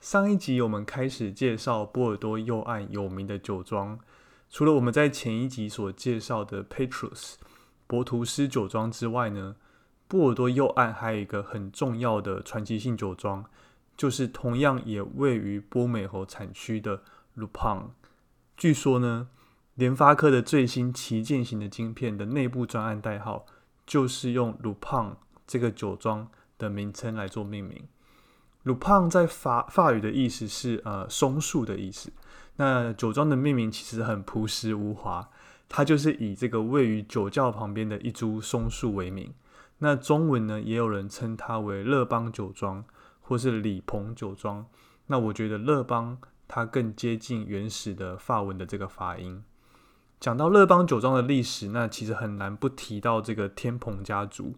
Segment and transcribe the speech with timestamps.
[0.00, 3.98] 上一集我们开始介绍波尔多右岸有名的酒庄，
[4.48, 7.34] 除了我们在前一集所介绍的 Petrus
[7.86, 9.56] 博图斯酒庄之外呢，
[10.08, 13.44] 波尔多右岸还有一个很重要的传奇性酒庄，
[13.94, 17.02] 就是同样也位于波美侯产区的
[17.36, 17.90] Lupang。
[18.56, 19.28] 据说呢，
[19.74, 23.44] 联发科的最新旗舰型的晶片的内部专案代号，
[23.86, 27.86] 就是用 Lupang 这个酒庄的名称来做命名。
[28.64, 32.12] 鲁胖在法法语的意思是呃松树的意思。
[32.56, 35.30] 那酒庄的命名其实很朴实无华，
[35.68, 39.32] 它就是以这个位于酒窖旁边的一株松树为名。
[39.78, 42.84] 那中文呢，也有人称它为乐邦酒庄
[43.22, 44.66] 或是李鹏酒庄。
[45.06, 49.42] 那我觉得乐邦它更接近原始的法文的这个发音。
[50.20, 54.54] 讲到乐邦酒庄的历史，那其实很难不提到这个天蓬家族。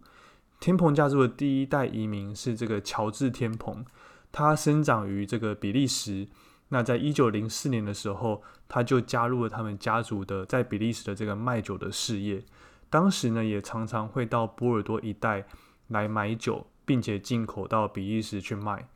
[0.63, 3.83] 天蓬家族的第一代移民是这个乔治天蓬，
[4.31, 6.25] 他生长于这个比利时。
[6.69, 12.45] 那在一九零四年的时候，他就加入了他们家族的在比利时的这个卖酒的事业。
[12.89, 15.45] 当时呢，也常常会到波尔多一带
[15.89, 18.87] 来买酒，并且进口到比利时去卖。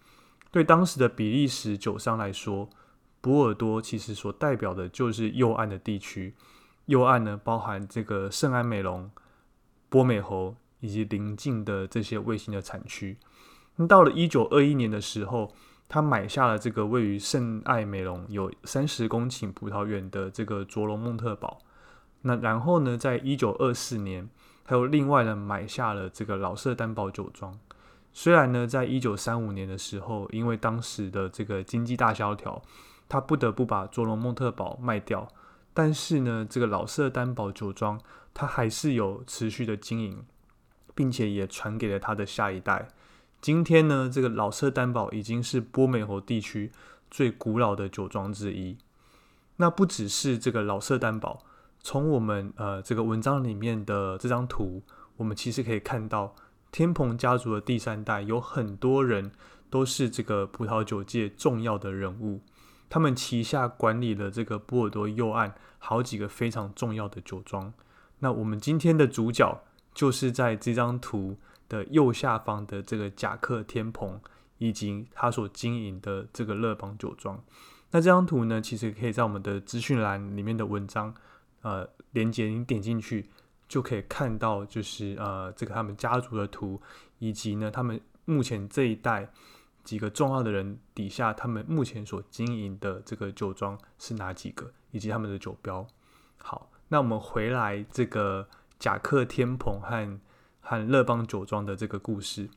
[0.50, 2.70] 对当时的比利时酒商来说，
[3.20, 6.34] 波尔多其实所代表的就是右岸的地区。
[6.86, 9.12] 右岸呢，包含这个圣安美隆、
[9.90, 10.56] 波美侯。
[10.80, 13.18] 以及邻近的这些卫星的产区。
[13.88, 15.54] 到了一九二一年的时候，
[15.88, 21.60] 他买下了这个位于圣艾美隆有三十公顷葡萄园的这个卓龙蒙特堡。
[22.22, 24.28] 那然后呢，在一九二四年，
[24.66, 27.58] 他又另外呢买下了这个老舍丹堡酒庄。
[28.12, 32.60] 虽然呢，在一九三五年的时候，因为当时的这个经济大萧条，
[33.08, 35.28] 他不得不把卓龙蒙特堡卖掉，
[35.72, 38.02] 但是呢，这个老舍丹堡酒庄，
[38.34, 40.26] 它还是有持续的经营。
[40.98, 42.88] 并且也传给了他的下一代。
[43.40, 46.72] 今天呢，这个老舍担保已经是波美侯地区
[47.12, 48.76] 最古老的酒庄之一。
[49.58, 51.44] 那不只是这个老舍担保，
[51.80, 54.82] 从我们呃这个文章里面的这张图，
[55.18, 56.34] 我们其实可以看到，
[56.72, 59.32] 天蓬家族的第三代有很多人
[59.70, 62.42] 都是这个葡萄酒界重要的人物。
[62.90, 67.72] 他们旗下管理了这个波尔多右岸好几个非常重要的酒庄。
[68.20, 69.62] 那我们今天的主角。
[69.98, 71.36] 就是在这张图
[71.68, 74.22] 的右下方的这个贾克天蓬，
[74.60, 77.44] 以及他所经营的这个乐邦酒庄。
[77.90, 81.12] 那这张图呢，其实可以在我们的资讯栏里面的文章，
[81.64, 83.28] 呃，连接你点进去
[83.68, 86.80] 就可以看到，就是呃，这个他们家族的图，
[87.18, 89.28] 以及呢，他们目前这一代
[89.84, 95.84] 几个重要的人底下，他们目前所经营的这个酒庄是哪几个，以及他们的酒标。
[96.38, 98.48] 好，那我们回来这个。
[98.80, 100.20] 贾克天蓬和
[100.60, 102.50] 和乐邦酒庄的这个故事，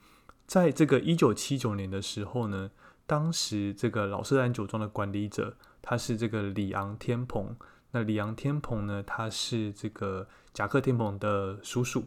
[0.47, 2.70] 在这个一九七九年的时候呢，
[3.06, 7.56] 当时这个老舍丹酒庄的管理者他是这个里昂天蓬。
[7.92, 12.05] 那里昂天蓬呢，他是这个贾克天蓬的叔叔。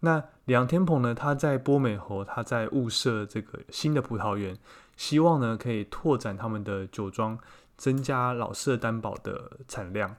[0.00, 4.56] 那里昂天蓬呢，他在波美侯，他在物色这个新的葡萄园，
[4.96, 7.38] 希望呢可以拓展他们的酒庄，
[7.76, 10.14] 增加老舍丹堡的产量。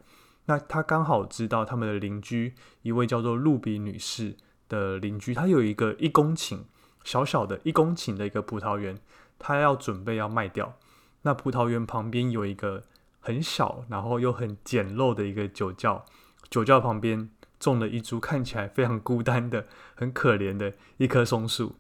[0.50, 4.38] 那他刚好知道他们的邻居一位叫做露比女士
[4.70, 6.60] 的邻居，他有一个一公顷
[7.04, 8.98] 小小的一公顷的一个葡萄园，
[9.38, 10.78] 他要准备要卖掉。
[11.24, 12.84] 那葡萄园旁边有一个
[13.20, 16.06] 很小，然后又很简陋的一个酒窖，
[16.50, 17.30] 酒窖旁边
[17.60, 19.66] 种了一株看起来非常孤单的、
[19.96, 21.76] 很可怜的一棵松树。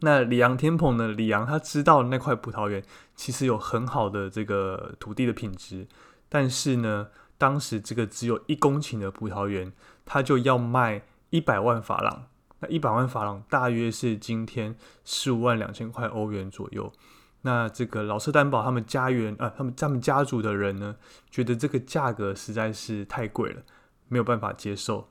[0.00, 1.08] 那里昂天蓬呢？
[1.08, 2.82] 里昂他知道那块葡萄园
[3.14, 5.86] 其实有很好的这个土地的品质，
[6.30, 7.08] 但是呢。
[7.42, 9.72] 当时这个只有一公顷的葡萄园，
[10.04, 12.26] 他就要卖一百万法郎。
[12.60, 16.92] 那一百万法郎大约是今天十五万两千块欧元左右。
[17.40, 20.94] 那这个老舍担保他们家园啊，他们他们家族的人呢，
[21.32, 23.62] 觉得这个价格实在是太贵了，
[24.06, 25.08] 没有办法接受。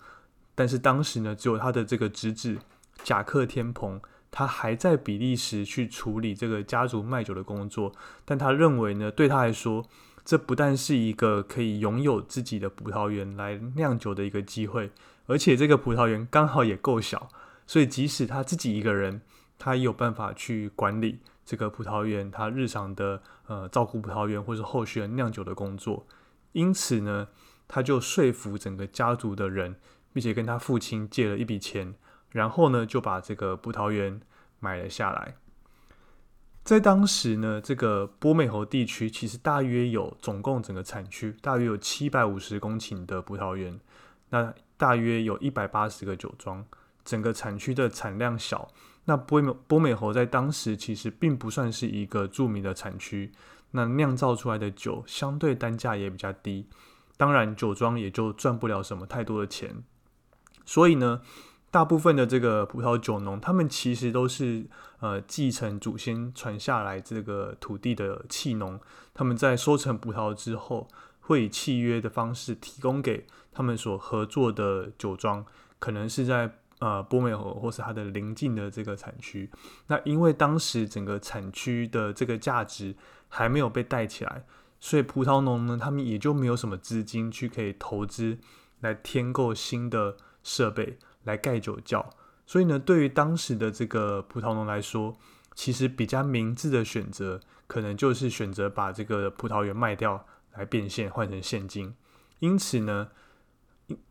[0.56, 2.58] 但是当时呢，只有他的这个侄子
[3.04, 4.00] 贾克天鹏，
[4.32, 7.92] 他还在比利时去处理这个家族卖酒的工作。
[8.24, 9.86] 但他认为呢，对他来说，
[10.24, 14.92] 这不但是一个可以拥有自己的葡萄园来酿酒的一个机会，
[15.26, 17.30] 而且这个葡萄园刚好也够小，
[17.68, 19.22] 所以即使他自己一个人，
[19.58, 26.06] 他也有办法去管理这个葡萄园，他日常的呃照顾葡萄园或是后续酿酒的工作。
[26.52, 27.28] 因此呢，
[27.68, 29.76] 他就说服整个家族的人。
[30.14, 31.96] 并且跟他父亲借了一笔钱，
[32.32, 34.20] 然后呢就把这个葡萄园
[34.60, 35.38] 买了下来。
[36.64, 43.80] 在当时呢，这个波美侯地区其实大约有总共整个产区大约有七百五十公顷的葡萄园，
[44.30, 46.66] 那大约有一百八十个酒庄，
[47.04, 48.68] 整个产区的产量小。
[49.06, 53.32] 那波美波美侯在当时其实并不算是一个著名的产区，
[53.72, 56.68] 那酿造出来的酒相对单价也比较低，
[57.18, 59.84] 当然酒庄也就赚不了什么太多的钱。
[60.64, 61.22] 所以呢，
[61.72, 64.66] 大部分的这个葡萄酒农，他们其实都是
[65.00, 68.78] 呃继承祖先传下来这个土地的契农。
[69.14, 70.90] 他们在收成葡萄之后，
[71.22, 75.46] 会以契约的方式提供给他们所合作的酒庄，
[75.80, 79.50] 可能是在呃波美河或是它的邻近的这个产区。
[79.88, 82.94] 那因为当时整个产区的这个价值
[83.30, 84.44] 还没有被带起来，
[84.82, 88.38] 所以葡萄农呢，他们也就没有什么资金去可以投资
[88.82, 90.18] 来添购新的。
[90.44, 92.10] 设备来盖酒窖，
[92.46, 95.18] 所以呢，对于当时的这个葡萄农来说，
[95.56, 101.94] 其实比较明智的选择，可能就是选择把这个葡萄园卖掉来变现，换成现金。
[102.40, 103.10] 因此呢，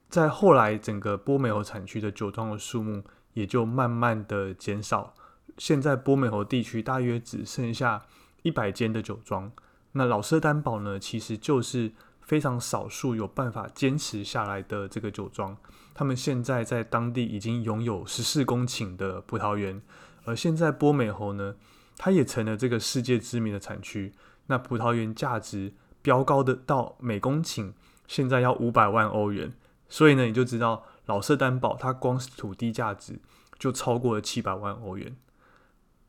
[0.09, 5.15] 在后来整个波美侯产区的酒庄的数目也就慢慢的减少。
[5.59, 8.07] 现在波美侯地区大约只剩下
[8.43, 9.51] 一百间的酒庄。
[9.93, 11.93] 那老舍担保呢，其实就是
[12.31, 15.57] 非常少数有办法坚持下来的这个酒庄。
[15.93, 19.83] 他们现在在当地已经拥有十四公顷的葡萄园，
[20.25, 21.57] 而现在波美侯呢，
[21.99, 24.13] 它也成了这个世界知名的产区。
[24.47, 27.73] 那葡萄园价值飙高的到每公顷
[28.07, 29.53] 现在要五百万欧元，
[29.89, 33.19] 所以呢，你就知道老舍担保它光是土地价值
[33.59, 35.17] 就超过了七百万欧元。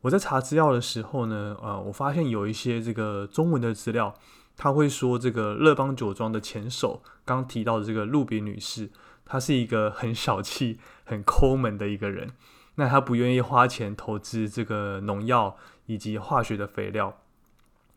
[0.02, 4.14] 我在查资料的时候呢，呃，我发现有一些这个中文的资料，
[4.56, 8.92] 他会说这个乐邦酒庄的前手刚提到的这个路比女士。
[9.24, 12.32] 她是一个很小气、很抠门的一个人。
[12.76, 15.56] 那她不愿意花钱投资这个农药
[15.86, 17.22] 以及化学的肥料，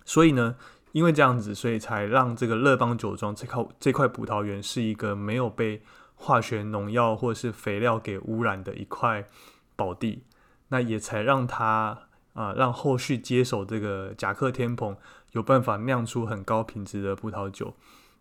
[0.04, 0.54] 所以呢，
[0.92, 5.82] 因为这样子，所以才让这个乐邦酒庄这块这块葡萄园是一个没有被
[6.14, 9.26] 化学农药或是肥料给污染的一块
[9.74, 10.22] 宝地。
[10.68, 11.98] 那也才让他
[12.34, 14.96] 啊，让后续接手这个甲克天蓬
[15.34, 17.75] 有办法酿出很高品质的葡萄酒。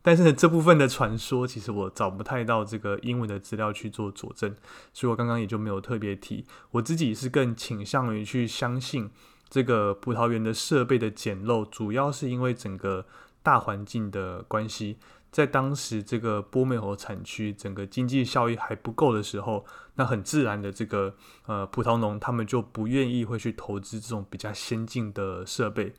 [0.06, 4.54] 但是，这部分的传说其实我找不太到这个英文的资料去做佐证，
[4.92, 6.46] 所以我刚刚也就没有特别提。
[6.72, 9.10] 我自己是更倾向于去相信
[9.48, 13.06] 这个葡萄园的设备的简陋，主要是因为整个
[13.42, 14.98] 大环境的关系。
[15.32, 19.66] 在当时这个波美侯产区整个经济效益还不够的时候，
[19.96, 21.16] 那很自然的这个
[21.46, 25.94] 呃葡萄农他们就不愿意会去投资这种比较先进的设备。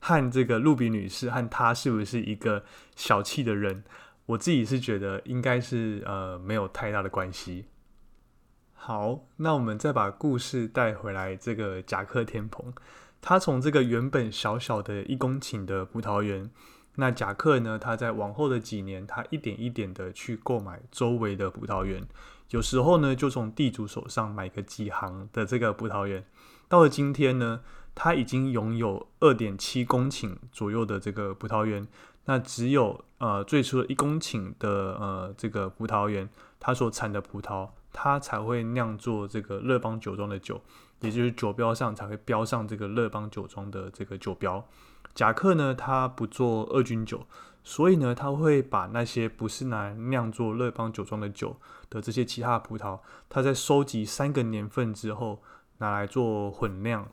[0.00, 2.64] 和这个露比女士和她是不是一个
[2.96, 3.84] 小气的人？
[4.26, 7.66] 我自己是觉得应该是呃没有太大的关系。
[8.72, 12.72] 好，那我们再把故事带回来，这个贾克天蓬，
[13.20, 16.48] 他从这个原本小小的一公顷的葡萄园，
[16.94, 22.06] 那贾克呢，他在往后的几年，他一点一点的去购买周围的葡萄园，
[22.50, 26.24] 有时候呢就从地主手上买个几行的这个葡萄园，
[26.68, 27.60] 到了今天呢。
[27.94, 31.86] 他已经拥有二点七公顷左右的这个葡萄园，
[32.24, 34.68] 那只有呃最初的一公顷的
[34.98, 36.28] 呃这个葡萄园，
[36.58, 40.60] 它所产的葡萄，它才会酿作这个乐邦酒庄的酒，
[41.00, 44.64] 也就是酒标上才会标上这个乐邦酒庄的这个酒标。
[45.14, 47.26] 贾克呢，他不做二菌酒，
[47.64, 51.56] 所以呢，他会把那些不是拿来酿作乐邦酒庄的酒
[51.90, 55.42] 的这些其他葡萄，他在收集三个年份之后，
[55.78, 57.08] 拿来做混酿。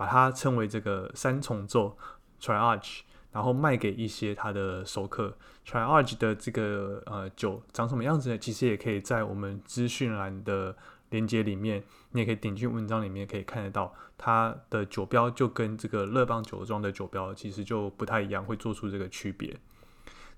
[0.00, 1.94] 把它称为这个三重奏
[2.40, 3.00] （Triage），
[3.32, 5.36] 然后卖给一些他的熟客。
[5.66, 8.38] Triage 的这个呃酒长什么样子呢？
[8.38, 10.74] 其实也可以在我们资讯栏的
[11.10, 19.54] 链接里面，你也可以点进文章里面可以看得到，它的酒标就跟这个乐邦酒庄的酒标其实就不太一样，会做出这个区别。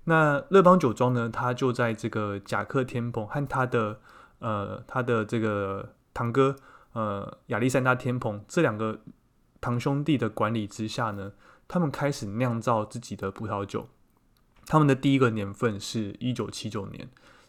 [0.03, 4.01] 那乐邦酒庄呢，它就在这个贾克天蓬和他的
[4.39, 6.53] 呃他的这个堂哥
[6.91, 8.99] 呃亚历山大天蓬这两个。
[9.63, 11.31] 堂兄弟的管理之下呢，
[11.69, 13.87] 他们开始酿造自己的葡萄酒。
[14.65, 17.07] 他们的第一个年份是一九七九年，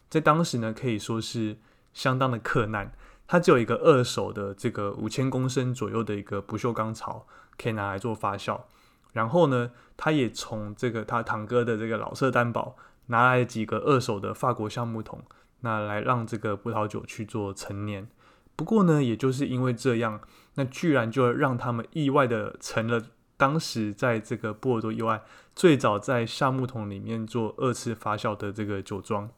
[0.09, 1.57] 在当时呢，可以说是
[1.93, 2.93] 相当的困难。
[3.27, 8.61] 他只有一个二手的这个五千公升左右的一个不锈钢槽，可以拿来做发酵。
[9.11, 15.21] 然后呢，他也从这个他堂哥的这个老色担保拿来几个二手的法国橡木桶，
[15.59, 18.07] 那来让这个葡萄酒去做陈年。
[18.55, 20.21] 不过呢，也就是因为这样，
[20.55, 23.01] 那居然就让他们意外的成了
[23.37, 25.21] 当时在这个波尔多以外
[25.53, 29.29] 最早在橡木桶里面做二次发酵的这个酒庄。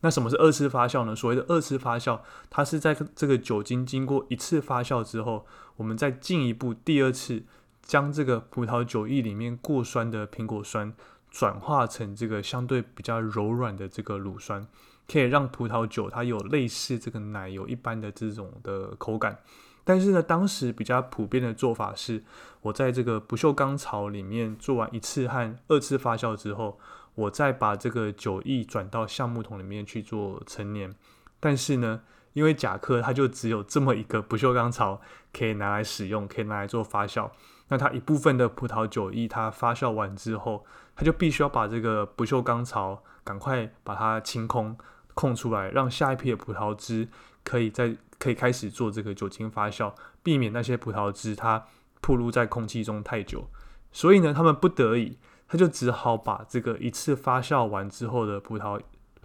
[0.00, 1.16] 那什么是二次发酵呢？
[1.16, 7.44] 所谓的二次发酵，它是在这个酒精经过一次发酵之后，我们再进一步第二次
[7.80, 10.92] 将这个葡萄酒液里面过酸的苹果酸
[11.30, 14.66] 转化成这个相对比较柔软的这个乳酸。
[15.06, 19.38] 可以让葡萄酒它有类似这个奶油一般的这种的口感，
[19.84, 22.24] 但是呢，当时比较普遍的做法是，
[22.62, 26.78] 我在这个不锈钢槽里面做完一次和二次发酵之后，
[27.14, 30.94] 我再把这个酒液转到橡木桶里面去做陈年。
[31.38, 32.00] 但是呢，
[32.32, 37.30] 因为甲克它就只有这么一个不锈钢槽可以拿来使用，可以拿来做发酵，
[37.68, 40.64] 那它一部分的葡萄酒液它发酵完之后，
[40.96, 44.74] 它就必须要把这个不锈钢槽赶快把它清空。
[45.14, 47.08] 空出来，让下一批的葡萄汁
[47.42, 49.92] 可以在可以开始做这个酒精发酵，
[50.22, 51.66] 避免那些葡萄汁它
[52.00, 53.48] 暴露在空气中太久。
[53.92, 58.80] 所以呢，他们不得已，他就只好把这个一次发酵完之后的葡萄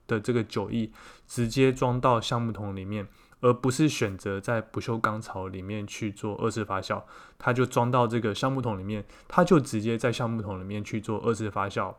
[0.07, 0.91] 的这个酒液
[1.27, 3.07] 直接装到橡木桶里面，
[3.41, 7.01] 而不是选择在不锈钢槽里面去做二次发酵。
[7.37, 11.95] 他就装到这个橡木桶里面，他就直接在橡木桶里面去做二次发酵。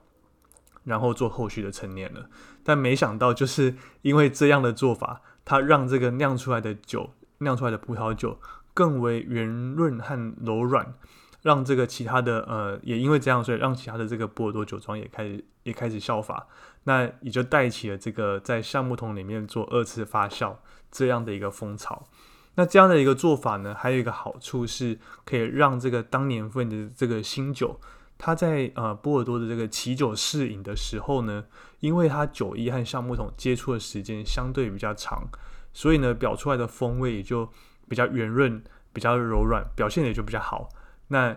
[0.84, 2.28] 然后做后续的陈年了，
[2.64, 8.38] 但没想到就是因为这样的做法，它让这个酿出来的酒、酿出来的葡萄酒
[8.72, 10.94] 更为圆润和柔软，
[11.42, 16.46] 让这个其他的呃，也因为这样，所以让其他的这个波尔多酒庄也开始也开始效法，
[16.84, 20.56] 那也就带起了这个在橡木桶里面做二次发酵
[20.90, 22.06] 这样的一个风潮。
[22.54, 27.78] 那这样的一个做法呢，还有一个好处是可以让这个当年份的这个新酒。
[28.22, 31.42] 他在呃波尔多的这个起酒试饮的时候呢，
[31.78, 35.26] 因为它酒液和橡木桶接触的时间相对比较长，
[35.72, 37.50] 所以呢表出来的风味也就
[37.88, 38.62] 比较圆润、
[38.92, 40.68] 比较柔软，表现也就比较好。
[41.08, 41.34] 那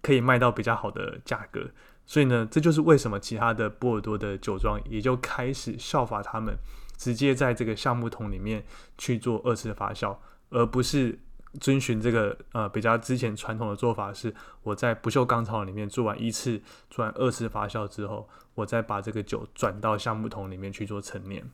[0.00, 1.68] 可以卖到比较好的价格，
[2.06, 6.56] 所以呢这就是为什么其他的波尔多的酒庄也就开始效法他们，
[6.96, 8.64] 直接在这个橡木桶里面
[8.96, 10.16] 去做二次发酵，
[10.50, 11.18] 而不是。
[11.60, 21.50] 遵循这个呃比较之前传统的做法是，我在不锈钢槽里面做完一次、做完二次发酵之后，我再把这个酒转到橡木桶里面去做陈年。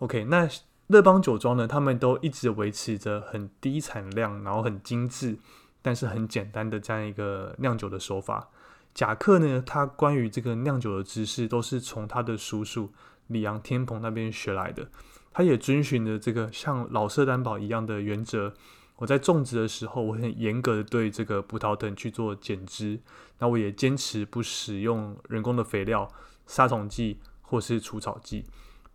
[0.00, 0.48] OK，那
[0.88, 5.38] 乐邦酒庄呢，他们都一直维持着很低产量，然后很精致，
[5.80, 8.48] 但是很简单的这样一个酿酒的手法。
[8.94, 12.90] 贾克呢，他关于这个酿酒的知识都是从他的叔叔
[13.28, 14.88] 里昂天蓬那边学来的，
[15.32, 18.54] 他也遵循着这个像老色担保一样的原则。
[18.98, 23.00] 我在种植的时候，我很严格的对这个葡萄藤去做剪枝，
[23.38, 26.08] 那我也坚持不使用人工的肥料、
[26.46, 28.44] 杀虫剂或是除草剂，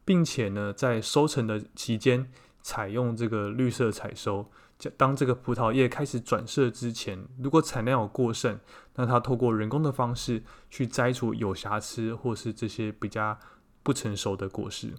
[0.03, 2.29] 并且呢，在收成的期间
[2.61, 4.49] 采用这个绿色采收。
[4.97, 8.59] 当这个葡萄叶开始转色之前，如果产量有过剩，
[8.95, 13.39] 那它透过人工的方式去摘除有瑕疵或是这些比较
[13.81, 14.93] 不成熟的果实。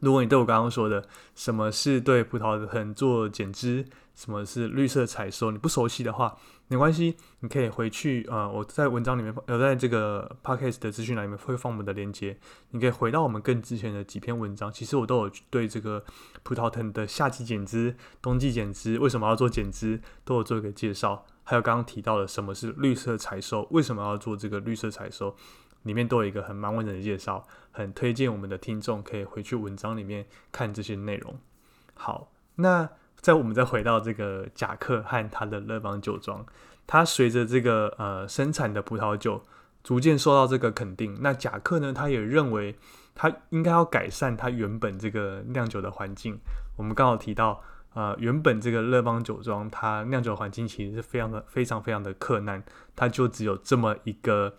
[0.00, 3.86] 如果你对我刚刚说的什么是对葡萄藤做剪枝，
[4.16, 12.36] 什么是绿色采收，你不熟悉的话，没关系，你可以回去呃，我在文章里面，呃，在这个 podcast 的资讯栏里面会放我们的链接，
[12.70, 16.02] 你可以回到我们更之前的几篇文章，其实我都有对这个
[16.42, 25.36] 葡萄藤的夏季剪枝、冬季剪枝，为什么要做剪枝，都有做一个介绍，还有刚刚提到的什么是绿色采收，为什么要做这个绿色采收。
[25.82, 31.38] 里面都有一个很蛮完整的介绍，很推荐我们的听众可以回去文章里面看这些内容。
[31.94, 32.90] 好，那
[33.26, 36.46] 在我们再回到这个贾克和他的乐邦酒庄，
[36.86, 39.42] 他随着这个呃生产的葡萄酒
[39.82, 42.78] 逐渐受到这个肯定，那贾克呢，他也认为
[43.16, 46.38] 他应该要改善他原本这个酿酒的环境。
[46.76, 47.60] 我们刚好提到，
[47.94, 52.62] 呃，原本这个乐邦酒庄它酿酒环境其实是非常的非常非常的困难，
[52.94, 54.54] 它就只有这么一个。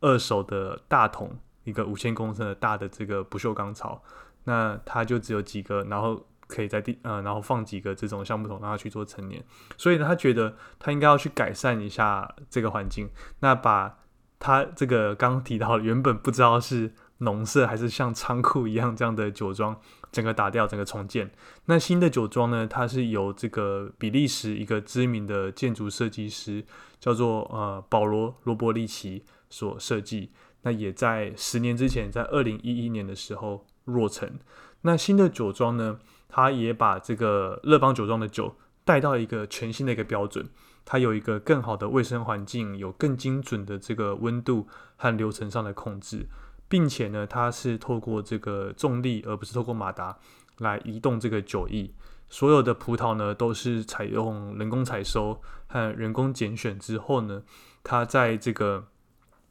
[0.00, 4.00] 二手的大桶，一个五千公升的大的这个不锈钢槽，
[4.44, 9.40] 那它就只有几个，然后可以在地呃，然后放几个这种橡木桶，让它去做陈年。
[9.76, 13.98] 所以呢，他觉得他应该要去改善一下这个环境，那把
[14.40, 19.78] 他这个刚提到原本不知道是农舍还是像仓库一样这样的酒庄，
[20.10, 21.30] 整个打掉，整个重建。
[21.66, 26.64] 那新的酒庄呢，它是由这个比利时一个知名的建筑设计师
[26.98, 30.30] 叫做呃保罗罗伯利奇所设计。
[30.62, 34.38] 那也在十年之前，在二零一一年的时候落成。
[34.82, 38.54] 那新的酒庄呢，它也把这个乐邦酒庄的酒
[38.84, 40.48] 带到一个全新的一个标准。
[40.84, 44.66] 它有一个更好的卫生环境，有更精准的这个温度
[44.96, 46.26] 和流程上的控制，
[46.66, 50.16] 并且呢，它是透过这个重力而不是透过马达
[50.56, 51.90] 来移动这个酒液。
[52.30, 57.42] 所有的葡萄呢都是采用人工采收和人工拣选之后呢，
[57.82, 58.86] 它在这个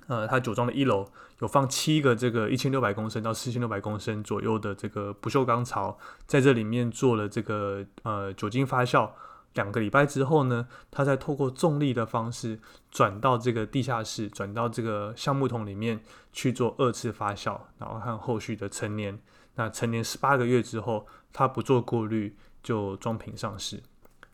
[0.07, 1.05] 呃它酒庄的一楼
[1.39, 9.09] 有放七个这个一千六百公升到四千六百公升左右的这个不锈钢槽，在这里面做了这个呃酒精发酵。
[9.53, 12.59] 两个礼拜之后呢，它再透过重力的方式
[12.91, 15.99] 转到这个地下室，转到这个橡木桶里面
[16.31, 19.19] 去做二次发酵，然后和后续的陈年。
[19.55, 23.81] 那陈年十八个月之后，它不做过滤就装瓶上市。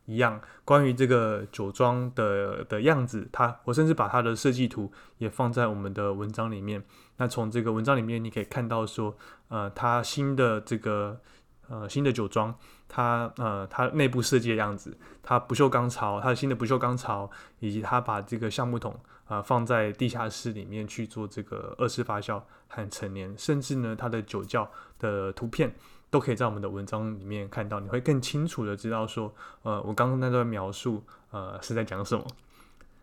[0.05, 6.83] 一样，关于这个酒庄的的样子，它我甚至把它的设计图也放在我们的文章里面。
[7.17, 9.15] 那从这个文章里面，你可以看到说，
[9.49, 11.19] 呃，它新的这个。
[11.69, 12.53] 呃，新的酒庄，
[12.89, 17.31] 它呃，它内部设计的样子，它不锈钢槽，它的新的不锈钢槽，
[17.61, 18.93] 以及它把这个橡木桶
[19.25, 24.69] 啊放在地下室里面去做这个二次发酵和陈年，甚至呢，它的酒窖
[24.99, 25.73] 的图片
[26.13, 32.23] 都可以在我们的文章里面看到，你会更清楚的知道说，呃，我刚刚那段描述呃是在讲什么。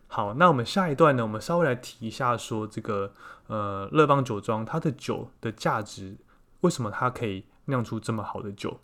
[0.07, 3.13] 好，那我们下一段呢，我们稍微来提一下说这个
[3.47, 6.15] 呃乐邦酒庄它的酒的价值，
[6.61, 7.43] 为什么它可以。
[7.65, 8.79] 酿出这么好的酒，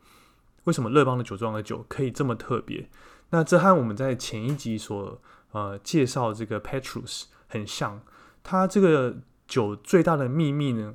[0.66, 2.88] 为什么乐邦的酒庄的酒可以这么特别？
[3.32, 5.20] 那这和我们在前一集所
[5.52, 8.00] 呃介绍这个 Petrus 很像。
[8.44, 9.18] 它这个
[9.48, 10.94] 酒最大的秘密呢，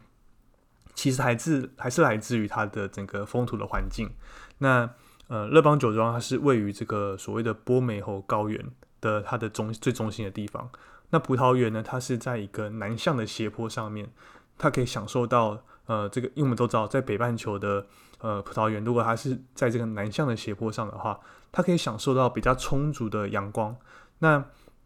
[0.94, 4.10] 其实还是还是来自于它的整个风土的环境。
[4.58, 4.88] 那
[5.28, 8.64] 呃，乐邦酒庄它是位于这个所谓的波美侯高原
[9.00, 10.70] 的它的中最中心的地方。
[11.10, 14.10] 那葡萄园呢，它是在一个南向的斜坡上面，
[14.58, 15.62] 它可以享受到。
[15.86, 17.84] 呃，这个因为我们都知道，在北半球的
[18.20, 21.18] 呃葡萄园，如果它是在这个南向的斜坡上的话，
[21.50, 23.76] 它可以享受到比较充足的阳光。
[24.20, 24.42] 那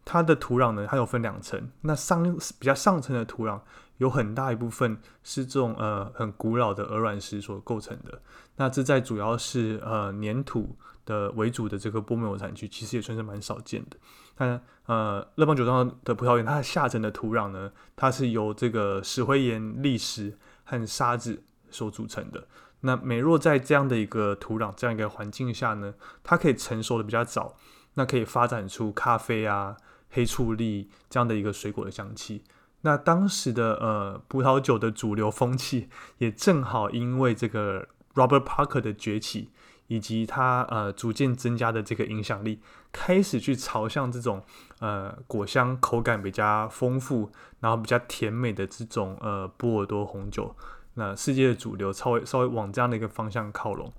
[0.07, 1.69] 它的土壤呢，它有分两层。
[1.81, 2.23] 那上
[2.57, 3.59] 比较上层的土壤
[3.97, 8.21] 有很大一部分是这种呃很古老的鹅卵石所构成的。
[8.55, 13.97] 那这在主要是呃粘土的为主的这个波美尔产区，其实也算是蛮少见的。
[14.37, 20.37] 那呃乐邦酒庄的葡萄园，它的下层的土壤呢，它是由这个石灰岩砾石。
[20.69, 22.45] 和沙子所组成的。
[22.81, 27.55] 那美若在这样的一个土壤、这样一个环境下呢，它可以成熟的比较早，
[27.93, 29.77] 那可以发展出咖啡啊、
[30.09, 32.43] 黑醋栗这样的一个水果的香气。
[32.81, 35.89] 那当时的呃葡萄酒的主流风气，
[36.19, 39.49] 也正好因为这个 Robert Parker 的崛起，
[39.87, 44.43] 以及他呃逐渐增加的这个影响力，开始去朝向这种
[44.79, 47.31] 呃果香口感比较丰富。
[47.59, 50.55] 然后比较甜美的这种呃波尔多红酒，
[50.93, 53.91] 那世界的主流稍微稍微往这样的一个方向靠拢。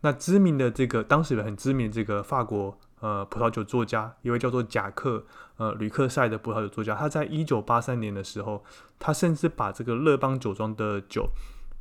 [0.00, 5.24] 那知名的这个当时很知名这个法国呃葡萄酒作家，一位叫做贾克
[5.56, 8.64] 呃吕克塞的葡萄酒作家，他在一九八三年的时候，
[8.98, 11.30] 他甚至把这个乐邦酒庄的酒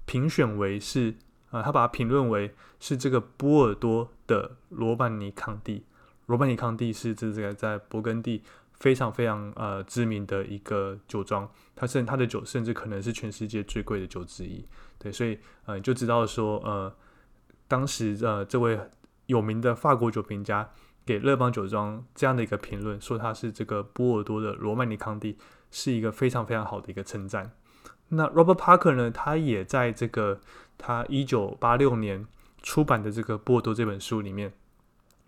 [0.06, 1.15] 评选为是
[1.51, 5.86] 啊，他把它评论为是这个波尔多的罗曼尼康帝。
[6.25, 8.43] 罗曼尼康帝是这这个在勃艮第。
[8.80, 14.63] 非常非常呃知名的一个酒庄，它甚它的酒甚至可能是全世界最贵的酒之一。
[14.99, 16.95] 对，所以呃就知道说呃
[17.67, 18.80] 当时呃这位
[19.25, 20.69] 有名的法国酒评家
[21.07, 25.37] 给乐邦酒庄这样的一个评论，说它是这个波尔多的罗曼尼康帝，
[25.71, 27.53] 是一个非常非常好的一个称赞。
[28.09, 30.41] 那 Robert Parker 呢，他也在这个
[30.77, 32.27] 他一九八六年
[32.61, 34.53] 出版的这个波尔多这本书里面，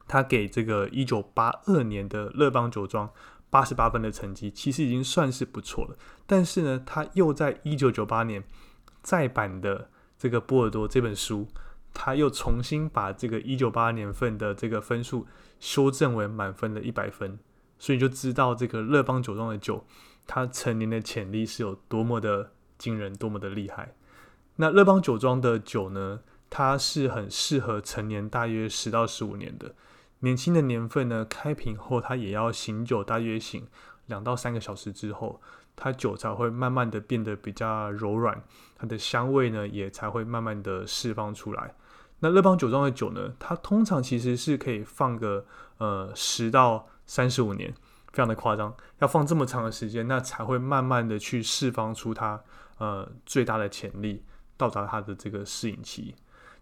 [0.07, 3.09] 他给这个一九八二年的乐邦酒庄。
[3.51, 8.43] 八十八分的成绩其实已经算是不错了，但是呢，他又在一九九八年
[9.01, 9.89] 再版的
[10.19, 11.47] 这个波尔多这本书，
[11.93, 15.27] 他又重新把这个一九八二年份的这个分数
[15.59, 17.37] 修正为满分的一百分，
[17.77, 19.85] 所以就知道这个乐邦酒庄的酒，
[20.25, 23.95] 它成年的潜力是有多么的惊人，多么的厉害。
[24.57, 29.75] 那乐邦酒庄的酒呢，它是很适合成年大约十到十五年的。
[30.19, 33.67] 年轻的年份呢，开瓶后它也要醒酒，大约醒
[34.07, 35.41] 两到三个小时之后，
[35.81, 38.43] 它酒才会慢慢的变得比较柔软，
[38.75, 41.73] 它的香味呢也才会慢慢的释放出来。
[42.19, 45.45] 那乐邦酒庄的酒呢，它通常其实是可以放个
[45.77, 47.73] 呃十到三十五年，
[48.11, 52.41] 非常的夸张，要放这么长的时间，那才会慢慢的去释放出它
[52.77, 54.21] 呃最大的潜力，
[54.57, 56.13] 到达它的这个适应期。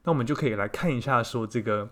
[0.04, 1.90] 那我们就可以来看一下，说这个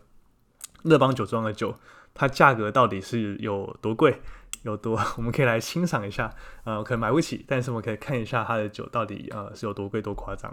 [0.84, 1.76] 乐邦酒庄的酒，
[2.14, 4.22] 它价格到底是有多贵，
[4.66, 6.34] 有多， 我们可以来欣赏一下。
[6.64, 10.52] 呃，可能买不起，但是我们可以看一下它的酒到底呃是有多贵多夸张。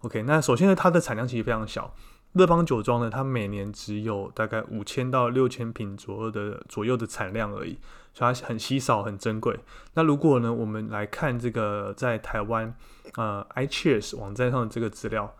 [0.00, 1.94] OK，那首先呢，它的产量其实非常小。
[2.34, 7.78] 乐邦酒庄呢，它每年只有大概五千到六千瓶左右的左右的产量而已，
[8.12, 9.58] 所以它很稀少、很珍贵。
[9.94, 12.74] 那如果呢，我们来看这个在台湾
[13.14, 15.34] 呃 iCheers 网站上的这个资料，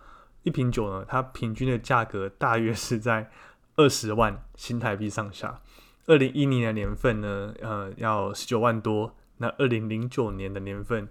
[0.44, 3.28] 一瓶酒呢，它平均的价格大约是在
[3.74, 5.60] 二十万新台币上下。
[6.06, 11.08] 二零一零年年份呢，呃，要十九万多；那二零零九年的年份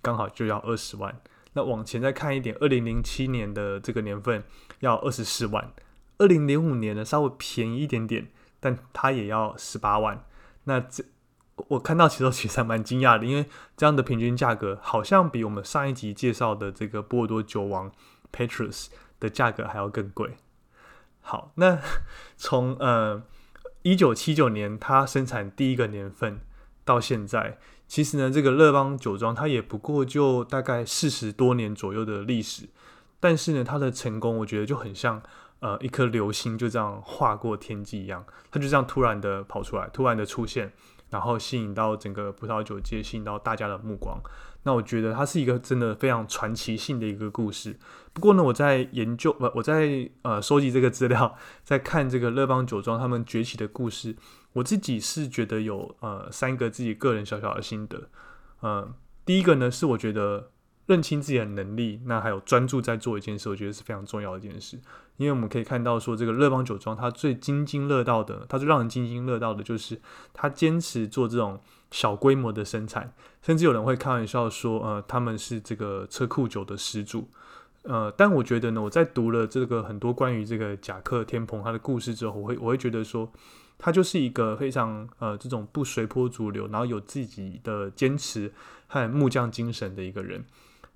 [0.00, 1.20] 刚好就要二十万。
[1.54, 4.44] 那往前再看一点，二零零七年的这个年份
[4.80, 5.72] 要二十四万，
[6.18, 8.28] 二零零五年呢稍微便宜一点点，
[8.60, 10.24] 但它也要十八万。
[10.64, 11.04] 那这
[11.68, 13.46] 我看到其实其实还蛮惊讶的，因为
[13.76, 17.92] 这样的平均价格好像比我们上一集介绍的这个波尔多酒王
[18.32, 18.88] Petrus
[19.20, 20.36] 的价格还要更贵。
[21.20, 21.78] 好，那
[22.36, 23.22] 从呃
[23.84, 26.40] 一九七九年它生产第一个年份
[26.86, 27.58] 到现在。
[27.86, 32.66] 其实呢，这个乐邦酒庄它也不过就大概四十多年左右的历史，
[33.20, 35.22] 但是呢，它的成功我觉得就很像
[35.60, 40.72] 呃一颗流星就这样划过天际一样，它就这样突然的跑出来，突然的出现，
[41.10, 44.18] 然后吸引到整个葡萄酒界，吸引到大家的目光。
[44.64, 47.78] 那我觉得它是一个真的非常传奇性的一个故事。
[48.12, 54.16] 不过呢，我在研究不，我在呃收集这个资料，在看这个乐邦酒庄他们崛起的故事。
[54.54, 58.08] 我自己是觉得有呃三个自己个人小小的心得，
[58.60, 60.50] 呃，第一个呢是我觉得
[60.86, 64.78] 认清自己的能力，那还有专注在做一件事，我觉得是非常重要的一件事。
[65.16, 70.00] 因为我们可以看到说，这个乐邦酒庄它最津津乐道的，它最让人津津乐道的就是
[70.32, 71.58] 它坚持做这种
[71.90, 77.28] 小规模的生产，甚至有人会开玩笑说，呃，他们是这个车库酒的始祖。
[77.82, 83.30] 呃，但我觉得呢，我在读了这个很多关于这个贾克天蓬他的故事之后，我会我会觉得说。
[83.76, 88.50] 他就是一个非常呃这种不随波逐流，然后有自己的坚持
[88.86, 90.42] 和木匠精神的一个人。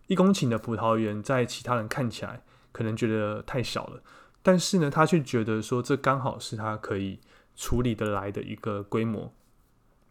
[0.09, 2.43] 一公顷的葡萄园，在其他人看起来
[2.73, 4.03] 可能觉得太小了，
[4.43, 7.21] 但是呢，他却觉得说这刚好是他可以
[7.55, 9.33] 处理得来的一个规模。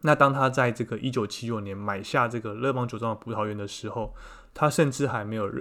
[0.02, 4.16] 那当他在这个一九七九年买下这个乐邦酒庄的葡萄园的时候，
[4.54, 5.52] 他甚至还没有，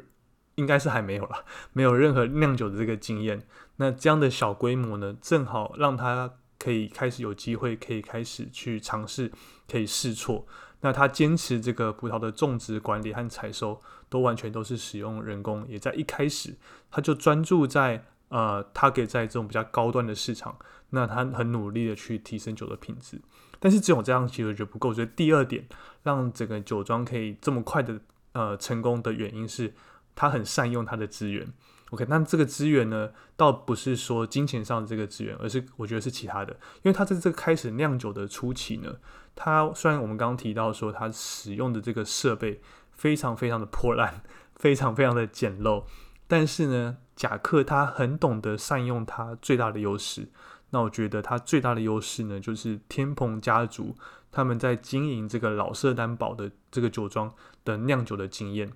[0.54, 3.46] 应该是还没有了，没有任何酿酒的这个经验。
[3.76, 6.34] 那这样的小规模呢，正好让他。
[6.58, 9.30] 可以开始有机会，可以开始去尝试，
[9.70, 10.46] 可以试错。
[10.86, 15.66] 那他坚持这个葡萄的种植管理和采收，都完全都是使用人工。
[15.66, 16.54] 也在一开始，
[16.92, 20.56] 他就专注在呃，他可以在这种比较高端的市场，
[20.90, 23.20] 那他很努力的去提升酒的品质。
[23.58, 24.94] 但是只有这样其实就不够。
[24.94, 25.66] 所以第二点，
[26.04, 27.98] 让整个酒庄可以这么快的
[28.30, 29.74] 呃成功的原因是，
[30.14, 31.52] 他很善用他的资源。
[31.90, 36.52] OK，那这个资源呢，倒不是说金钱上的这个资源，而是我觉得是其他的。
[36.82, 38.96] 因为他在这个开始酿酒的初期呢，
[39.36, 44.22] 他虽然我们刚刚提到说他使用的这个设备非常非常的破烂，
[44.56, 45.84] 非常非常的简陋，
[46.26, 50.28] 但是呢，贾克他很懂得善用他最大的优势。
[50.70, 53.94] 那我觉得他最大的优势呢，就是天蓬家族
[54.32, 57.32] 他们在经营这个老色丹堡的这个酒庄
[57.64, 58.72] 的酿酒的经验。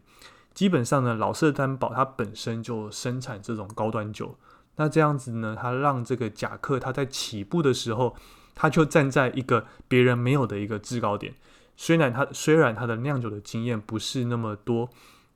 [0.53, 4.37] 基本上呢，老色担保它本身就生产这种高端酒，
[4.77, 8.17] 那这样子呢，它让这个贾克他在起步的时候，
[8.55, 11.35] 他就站在一个别人没有的一个制高点。
[11.77, 14.91] 虽然他虽然他的酿酒的经验不是那么多，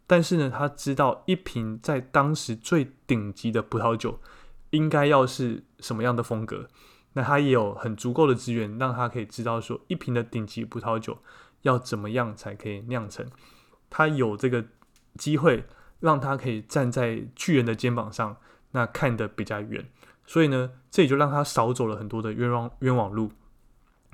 [0.07, 4.19] 但是呢，他知道一瓶在当时最顶级的葡萄酒
[4.71, 6.69] 应该要是什么样的风格。
[7.13, 11.19] 那他也有很足够的资源，让他可以知道说一瓶的顶级葡萄酒
[11.63, 13.25] 要怎么样才可以酿成。
[13.89, 14.65] 他有这个。
[15.17, 15.65] 机会
[16.01, 18.37] 让他可以站在巨人的肩膀上，
[18.73, 19.89] 那看得比较远，
[20.27, 23.31] 所以呢，这也就让他少走了很多的冤枉冤枉路。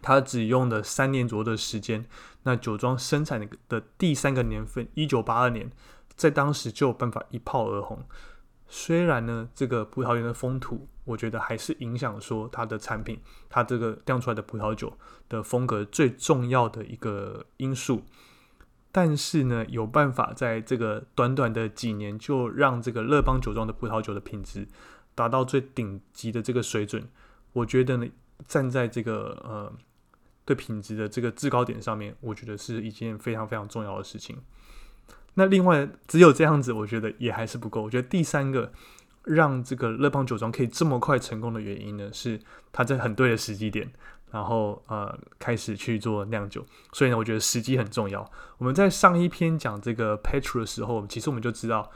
[0.03, 2.07] 他只用了三年左右的时间，
[2.45, 5.71] 那酒庄生产的的第三个年份，一九八二年，
[6.17, 8.03] 在当时就有办法一炮而红。
[8.67, 14.97] 虽然呢，这个葡萄园的风土，我觉得还是影响说它的产品，它这个酿出来的葡萄酒
[15.29, 18.03] 的风格最重要的一个因素。
[18.93, 24.67] 但是呢，有办法在这个短短的几年就让这个乐邦酒庄的葡萄酒的品质
[25.15, 27.09] 达到最顶级的这个水准，
[27.53, 28.07] 我觉得呢，
[28.49, 29.73] 站在这个呃
[30.45, 34.37] 对品质的这个制高点上面，我觉得是一件非常非常重要的事情。
[35.35, 37.83] 那另外，只有这样子，我觉得也还是不够。
[37.83, 38.73] 我觉得第三个
[39.23, 42.41] 让这个乐邦酒庄可以这么快成功的原因呢，是
[42.73, 43.93] 它在很对的时机点。
[44.31, 48.31] 然后呃，开始去做酿酒，所以呢，我觉得时机很重要。
[48.59, 51.91] 我们在上一篇讲这个 Petro 的时候，其实我们就知道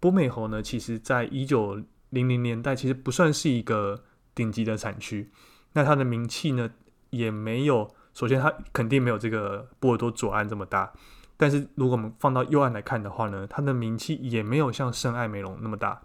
[0.00, 5.30] 波美侯呢，其实在一九零零年代其实不算是一个顶级的产区，
[5.72, 6.70] 那它的名气呢
[7.10, 10.92] 也没有，首先它肯定没有这个波尔多左岸这么大，
[11.36, 16.02] 但是如果我们放到右岸来看的话呢，它的名气也没有像圣艾美隆那么大。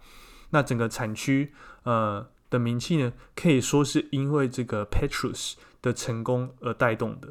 [0.50, 7.30] 那整个产区呃的名气呢，可以说是因为这个 Petrus 的成功而带动的。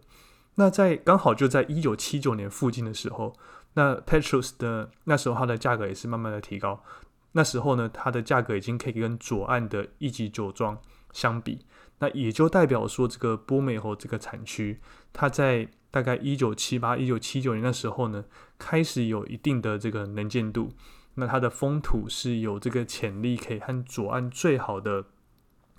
[0.56, 3.36] 那在刚好就在一九七九年附近的时候，
[3.74, 6.84] 那 Petrus 的那时候它的价格也是慢慢的提高。
[7.32, 10.78] 那时候呢，它的价格已经可以跟左岸的一级酒庄
[11.12, 11.66] 相比。
[11.98, 14.80] 那也就代表说，这个波美侯这个产区，
[15.12, 18.26] 它在大概一九七八、一九七九年的时候呢，
[18.60, 20.70] 开始有一定的这个能见度。
[21.16, 25.06] 那它的风土是有这个潜力，可以和左岸最好的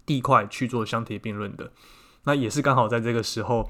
[0.04, 1.72] 地块去做相提并论的。
[2.24, 3.68] 那也是刚好在这个时候，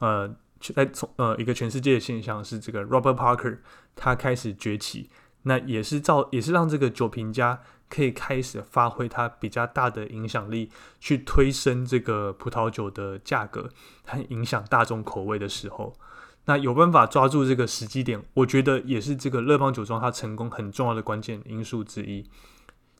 [0.00, 0.34] 呃，
[0.74, 3.58] 在从呃一个全世界的现象是，这个 Robert Parker
[3.94, 5.10] 他开始崛起，
[5.42, 13.68] 那也是造也是让这个酒评家可以开始发挥他比较大的影响力，去推升这个葡萄酒的价格，
[14.04, 15.94] 和影响大众口味的时候。
[16.46, 22.28] 那有办法抓住这个时机点，我觉得也是这个乐邦酒庄它成功很重要的关键因素之一。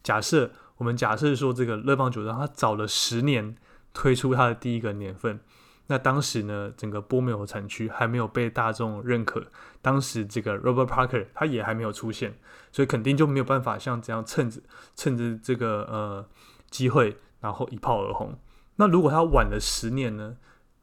[0.03, 3.57] 假设我们假设说这个乐邦酒庄它早了十年
[3.93, 5.41] 推出它的第一个年份，
[5.87, 9.47] 那当时呢整个波美尔产区还没有被大众认可，
[9.81, 12.35] 当时这个 Robert Parker 他也还没有出现，
[12.71, 14.61] 所以肯定就没有办法像这样趁着
[14.95, 16.27] 趁着这个呃
[16.71, 18.39] 机会，然后一炮而红。
[18.77, 20.37] 那如果他晚了十年呢？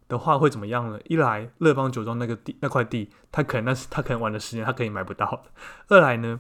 [0.08, 1.00] 的话会怎么样呢？
[1.06, 5.46] 一来乐邦酒庄那个地那块地，他可能那是他可能晚了十年，他可以买不到
[5.88, 6.40] 二来呢，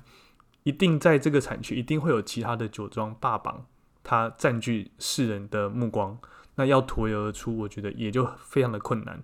[0.64, 3.68] 一定在这个产区一定会有其他的酒庄霸榜，
[4.02, 6.18] 它占据世人的目光，
[6.60, 9.24] 那要脱颖而出，我觉得也就非常的困难。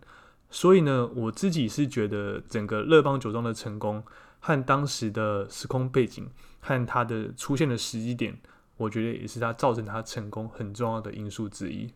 [0.50, 4.02] 所以呢，我自己是觉得整个乐邦酒庄的成功
[4.40, 6.30] 和当时的时空背景
[6.62, 8.40] 和它的出现的时机点，
[8.78, 11.94] 我觉得也是它造成它成功很重要的因素之一。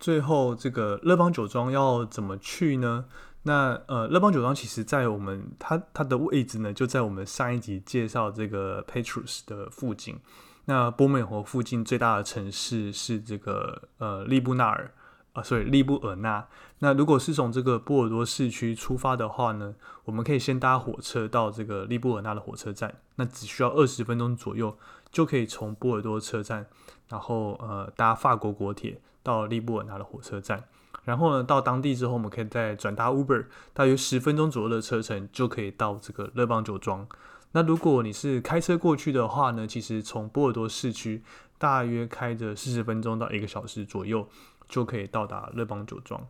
[0.00, 3.04] 最后，这个乐邦酒庄要怎么去呢？
[3.44, 10.18] 那呃，乐邦酒庄其实在我们它它的位置呢，就在我们上一集介绍这个 Petrus 的附近。
[10.66, 14.92] 那波美河附近最大的城市是这个呃利布纳尔
[15.32, 16.46] 啊，所以利布尔纳。
[16.78, 19.74] 那如果是从这个波尔多市区出发的话呢，
[20.04, 24.78] 我们可以先搭火车到这个利布尔纳的火车站，那只需要二十分钟左右
[25.10, 26.66] 就可以从波尔多车站，
[27.08, 29.00] 然后呃搭法国国铁。
[29.22, 30.62] 到利布尔纳的火车站，
[31.02, 37.04] 然后呢，到当地之后，我们可以再转搭 Uber，大约十分钟左右的车程就可以到这个乐邦酒庄。
[37.56, 41.22] 那如果你是开车过去的话呢，其实从波尔多市区
[41.56, 44.28] 大约开着四十分钟到一个小时左右
[44.68, 46.20] 就可以到达乐邦酒庄。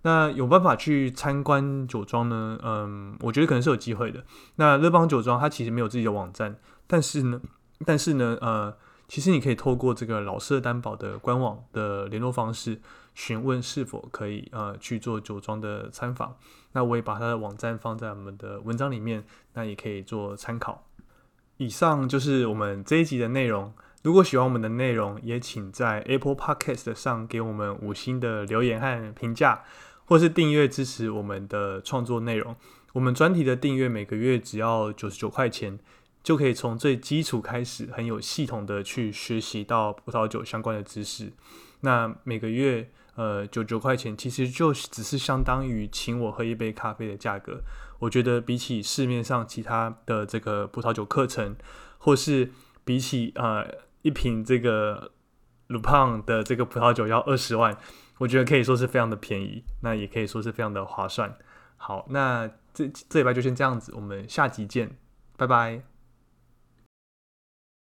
[0.00, 2.58] 那有办法去参观酒庄呢？
[2.62, 4.24] 嗯，我觉得可能是有机会的。
[4.56, 7.38] 那乐邦酒庄它其实没有自己的网站，但是呢，
[7.84, 8.74] 但是呢，呃。
[9.06, 12.80] 其实你可以透过这个老式担保的官网的联络方式
[13.22, 16.34] 询问是否可以呃去做酒庄的参访。
[16.72, 20.86] 那我也把它的网站放在我们的文章里面，那也可以做参考。
[21.58, 23.70] 以上就是我们这一集的内容。
[24.02, 29.64] 如果喜欢我们的内容，也请在 Apple Podcast 上给我们五星的留言和评价，
[30.06, 32.56] 或是订阅支持我们的创作内容。
[32.94, 35.78] 我们专题的订阅每个月只要九十九块钱。
[36.22, 41.32] 就可以从最基础开始，很有系统的去学习到葡萄酒相关的知识。
[41.80, 47.60] 那每个月呃九九块钱，其实就只是相当于请我喝一杯咖啡的价格。
[47.98, 51.54] 我觉得比起市面上其他的这个葡萄酒课程，
[51.98, 52.50] 或是
[52.84, 53.66] 比起呃
[54.02, 55.12] 一瓶这个
[55.66, 57.76] 鲁胖的这个葡萄酒要二十万，
[58.18, 61.36] 我觉得可以说是非常的便宜，那也可以说是非常的划算。
[61.76, 64.96] 好，那这这礼拜就先这样子，我们下集见，
[65.36, 65.99] 拜拜。